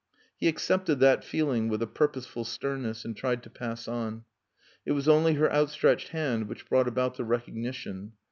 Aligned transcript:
He 0.35 0.47
accepted 0.47 0.99
that 0.99 1.23
feeling 1.23 1.69
with 1.69 1.79
a 1.83 1.85
purposeful 1.85 2.43
sternness, 2.43 3.05
and 3.05 3.15
tried 3.15 3.43
to 3.43 3.51
pass 3.51 3.87
on. 3.87 4.23
It 4.83 4.93
was 4.93 5.07
only 5.07 5.35
her 5.35 5.53
outstretched 5.53 6.07
hand 6.07 6.47
which 6.49 6.67
brought 6.67 6.87
about 6.87 7.17
the 7.17 7.23
recognition. 7.23 8.13